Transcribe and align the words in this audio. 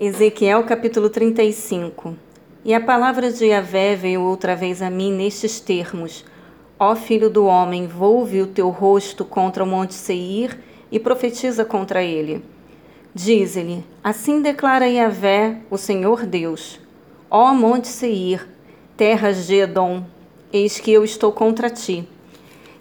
Ezequiel 0.00 0.64
capítulo 0.64 1.10
35 1.10 2.16
E 2.64 2.72
a 2.72 2.80
palavra 2.80 3.30
de 3.30 3.44
Yahvé 3.44 3.94
veio 3.94 4.22
outra 4.22 4.56
vez 4.56 4.80
a 4.80 4.88
mim 4.88 5.12
nestes 5.12 5.60
termos: 5.60 6.24
Ó 6.78 6.96
filho 6.96 7.28
do 7.28 7.44
homem, 7.44 7.86
volve 7.86 8.40
o 8.40 8.46
teu 8.46 8.70
rosto 8.70 9.22
contra 9.22 9.62
o 9.62 9.66
monte 9.66 9.92
Seir 9.92 10.58
e 10.90 10.98
profetiza 10.98 11.62
contra 11.62 12.02
ele. 12.02 12.42
Diz-lhe: 13.14 13.84
Assim 14.02 14.40
declara 14.40 14.88
Yahvé, 14.88 15.58
o 15.70 15.76
Senhor 15.76 16.24
Deus: 16.24 16.80
Ó 17.30 17.52
monte 17.52 17.86
Seir, 17.86 18.48
terras 18.96 19.46
de 19.46 19.56
Edom, 19.56 20.04
eis 20.50 20.80
que 20.80 20.90
eu 20.90 21.04
estou 21.04 21.32
contra 21.32 21.68
ti. 21.68 22.08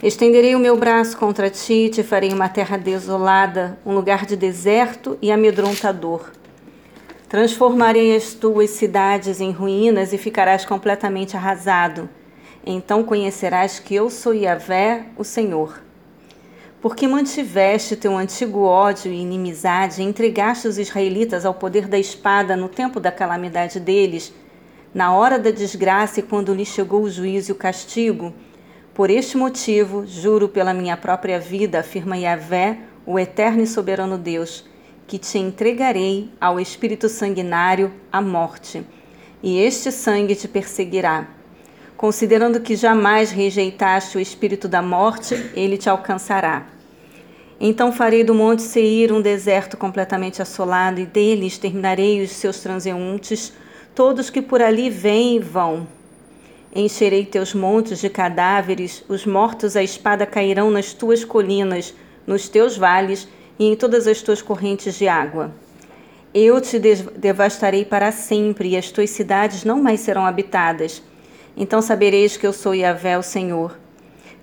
Estenderei 0.01 0.55
o 0.55 0.59
meu 0.59 0.77
braço 0.77 1.17
contra 1.17 1.49
ti 1.49 1.73
e 1.73 1.89
te 1.89 2.03
farei 2.03 2.31
uma 2.31 2.47
terra 2.47 2.77
desolada, 2.77 3.77
um 3.85 3.93
lugar 3.93 4.25
de 4.25 4.37
deserto 4.37 5.17
e 5.21 5.29
amedrontador. 5.29 6.31
Transformarei 7.31 8.13
as 8.13 8.33
tuas 8.33 8.71
cidades 8.71 9.39
em 9.39 9.51
ruínas 9.51 10.11
e 10.11 10.17
ficarás 10.17 10.65
completamente 10.65 11.37
arrasado. 11.37 12.09
Então 12.65 13.05
conhecerás 13.05 13.79
que 13.79 13.95
eu 13.95 14.09
sou 14.09 14.33
Yahvé, 14.33 15.05
o 15.15 15.23
Senhor. 15.23 15.81
Porque 16.81 17.07
mantiveste 17.07 17.95
teu 17.95 18.17
antigo 18.17 18.63
ódio 18.63 19.13
e 19.13 19.21
inimizade 19.21 20.01
e 20.01 20.03
entregaste 20.03 20.67
os 20.67 20.77
israelitas 20.77 21.45
ao 21.45 21.53
poder 21.53 21.87
da 21.87 21.97
espada 21.97 22.57
no 22.57 22.67
tempo 22.67 22.99
da 22.99 23.13
calamidade 23.13 23.79
deles, 23.79 24.33
na 24.93 25.15
hora 25.15 25.39
da 25.39 25.51
desgraça 25.51 26.19
e 26.19 26.23
quando 26.23 26.53
lhes 26.53 26.67
chegou 26.67 27.01
o 27.01 27.09
juízo 27.09 27.51
e 27.51 27.53
o 27.53 27.57
castigo, 27.57 28.33
por 28.93 29.09
este 29.09 29.37
motivo, 29.37 30.05
juro 30.05 30.49
pela 30.49 30.73
minha 30.73 30.97
própria 30.97 31.39
vida, 31.39 31.79
afirma 31.79 32.17
Yahvé, 32.17 32.79
o 33.05 33.17
eterno 33.17 33.63
e 33.63 33.67
soberano 33.67 34.17
Deus, 34.17 34.69
que 35.11 35.19
te 35.19 35.37
entregarei 35.37 36.29
ao 36.39 36.57
espírito 36.57 37.09
sanguinário, 37.09 37.91
a 38.09 38.21
morte, 38.21 38.81
e 39.43 39.59
este 39.59 39.91
sangue 39.91 40.37
te 40.37 40.47
perseguirá. 40.47 41.27
Considerando 41.97 42.61
que 42.61 42.77
jamais 42.77 43.29
rejeitaste 43.29 44.17
o 44.17 44.21
espírito 44.21 44.69
da 44.69 44.81
morte, 44.81 45.35
ele 45.53 45.77
te 45.77 45.89
alcançará. 45.89 46.65
Então 47.59 47.91
farei 47.91 48.23
do 48.23 48.33
monte 48.33 48.61
Seir 48.61 49.11
um 49.11 49.21
deserto 49.21 49.75
completamente 49.75 50.41
assolado, 50.41 51.01
e 51.01 51.05
dele 51.05 51.45
exterminarei 51.45 52.23
os 52.23 52.31
seus 52.31 52.61
transeuntes, 52.61 53.51
todos 53.93 54.29
que 54.29 54.41
por 54.41 54.61
ali 54.61 54.89
vêm 54.89 55.35
e 55.35 55.39
vão. 55.39 55.85
Encherei 56.73 57.25
teus 57.25 57.53
montes 57.53 57.99
de 57.99 58.07
cadáveres, 58.07 59.03
os 59.09 59.25
mortos 59.25 59.75
à 59.75 59.83
espada 59.83 60.25
cairão 60.25 60.71
nas 60.71 60.93
tuas 60.93 61.25
colinas, 61.25 61.93
nos 62.25 62.47
teus 62.47 62.77
vales, 62.77 63.27
e 63.61 63.67
em 63.67 63.75
todas 63.75 64.07
as 64.07 64.23
tuas 64.23 64.41
correntes 64.41 64.95
de 64.95 65.07
água. 65.07 65.53
Eu 66.33 66.59
te 66.59 66.79
devastarei 66.79 67.85
para 67.85 68.11
sempre, 68.11 68.69
e 68.69 68.75
as 68.75 68.89
tuas 68.89 69.11
cidades 69.11 69.63
não 69.63 69.79
mais 69.79 69.99
serão 69.99 70.25
habitadas. 70.25 71.03
Então 71.55 71.79
sabereis 71.79 72.35
que 72.35 72.47
eu 72.47 72.53
sou 72.53 72.73
Yahvé, 72.73 73.19
o 73.19 73.21
Senhor. 73.21 73.77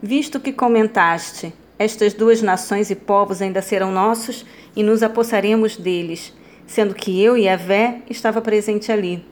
Visto 0.00 0.39
que 0.39 0.52
comentaste, 0.52 1.52
estas 1.77 2.14
duas 2.14 2.41
nações 2.42 2.92
e 2.92 2.94
povos 2.94 3.42
ainda 3.42 3.61
serão 3.61 3.91
nossos, 3.91 4.46
e 4.77 4.84
nos 4.84 5.02
apossaremos 5.02 5.77
deles, 5.77 6.33
sendo 6.64 6.94
que 6.94 7.20
eu, 7.20 7.36
Yahvé, 7.36 8.02
estava 8.08 8.41
presente 8.41 8.92
ali. 8.92 9.27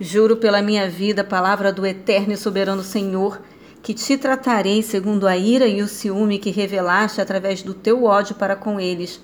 Juro 0.00 0.38
pela 0.38 0.62
minha 0.62 0.88
vida, 0.88 1.22
palavra 1.22 1.70
do 1.70 1.84
eterno 1.84 2.32
e 2.32 2.36
soberano 2.38 2.82
Senhor, 2.82 3.42
que 3.82 3.92
te 3.92 4.16
tratarei 4.16 4.80
segundo 4.80 5.26
a 5.26 5.36
ira 5.36 5.66
e 5.66 5.82
o 5.82 5.88
ciúme 5.88 6.38
que 6.38 6.50
revelaste 6.50 7.20
através 7.20 7.62
do 7.62 7.74
teu 7.74 8.04
ódio 8.04 8.36
para 8.36 8.54
com 8.54 8.78
eles, 8.78 9.20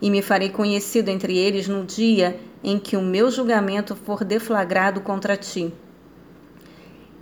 e 0.00 0.10
me 0.10 0.20
farei 0.20 0.50
conhecido 0.50 1.08
entre 1.10 1.38
eles 1.38 1.66
no 1.66 1.84
dia 1.84 2.38
em 2.62 2.78
que 2.78 2.96
o 2.96 3.02
meu 3.02 3.30
julgamento 3.30 3.96
for 3.96 4.22
deflagrado 4.22 5.00
contra 5.00 5.36
ti. 5.36 5.72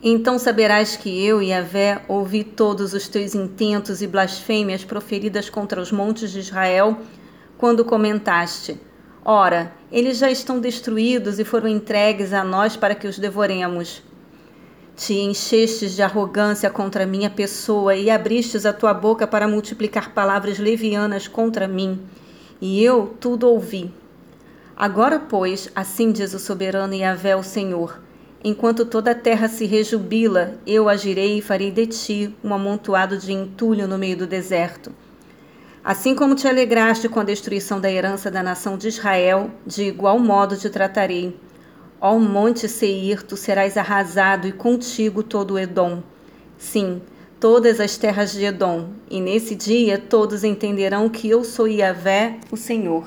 Então 0.02 0.36
saberás 0.36 0.96
que 0.96 1.24
eu, 1.24 1.40
Yahvé, 1.40 2.02
ouvi 2.08 2.42
todos 2.42 2.92
os 2.92 3.06
teus 3.06 3.36
intentos 3.36 4.02
e 4.02 4.06
blasfêmias 4.08 4.84
proferidas 4.84 5.48
contra 5.48 5.80
os 5.80 5.92
montes 5.92 6.32
de 6.32 6.40
Israel, 6.40 6.98
quando 7.56 7.84
comentaste: 7.84 8.80
Ora, 9.24 9.72
eles 9.92 10.18
já 10.18 10.28
estão 10.28 10.58
destruídos 10.58 11.38
e 11.38 11.44
foram 11.44 11.68
entregues 11.68 12.32
a 12.32 12.42
nós 12.42 12.76
para 12.76 12.96
que 12.96 13.06
os 13.06 13.16
devoremos. 13.16 14.02
Te 14.94 15.14
enchestes 15.14 15.96
de 15.96 16.02
arrogância 16.02 16.68
contra 16.68 17.06
minha 17.06 17.30
pessoa 17.30 17.94
e 17.94 18.10
abristes 18.10 18.66
a 18.66 18.74
tua 18.74 18.92
boca 18.92 19.26
para 19.26 19.48
multiplicar 19.48 20.12
palavras 20.12 20.58
levianas 20.58 21.26
contra 21.26 21.66
mim, 21.66 21.98
e 22.60 22.84
eu 22.84 23.16
tudo 23.18 23.48
ouvi. 23.48 23.92
Agora, 24.76 25.18
pois, 25.18 25.70
assim 25.74 26.12
diz 26.12 26.34
o 26.34 26.38
soberano 26.38 26.94
Yahvé, 26.94 27.34
o 27.34 27.42
Senhor: 27.42 28.00
enquanto 28.44 28.84
toda 28.84 29.12
a 29.12 29.14
terra 29.14 29.48
se 29.48 29.64
rejubila, 29.64 30.58
eu 30.66 30.88
agirei 30.90 31.38
e 31.38 31.42
farei 31.42 31.70
de 31.70 31.86
ti 31.86 32.36
um 32.44 32.52
amontoado 32.52 33.16
de 33.16 33.32
entulho 33.32 33.88
no 33.88 33.96
meio 33.96 34.18
do 34.18 34.26
deserto. 34.26 34.92
Assim 35.82 36.14
como 36.14 36.34
te 36.34 36.46
alegraste 36.46 37.08
com 37.08 37.18
a 37.18 37.24
destruição 37.24 37.80
da 37.80 37.90
herança 37.90 38.30
da 38.30 38.42
nação 38.42 38.76
de 38.76 38.88
Israel, 38.88 39.50
de 39.66 39.84
igual 39.84 40.18
modo 40.18 40.56
te 40.56 40.68
tratarei 40.68 41.34
Ó 42.04 42.18
monte 42.18 42.68
Seir, 42.68 43.22
tu 43.22 43.36
serás 43.36 43.76
arrasado, 43.76 44.48
e 44.48 44.50
contigo 44.50 45.22
todo 45.22 45.56
Edom. 45.56 46.02
Sim, 46.58 47.00
todas 47.38 47.78
as 47.78 47.96
terras 47.96 48.32
de 48.32 48.44
Edom, 48.44 48.88
e 49.08 49.20
nesse 49.20 49.54
dia 49.54 49.98
todos 49.98 50.42
entenderão 50.42 51.08
que 51.08 51.30
eu 51.30 51.44
sou 51.44 51.68
Yahvé, 51.68 52.40
o 52.50 52.56
Senhor. 52.56 53.06